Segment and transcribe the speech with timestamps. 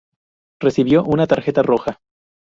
[0.59, 2.01] Recibió una tarjeta roja.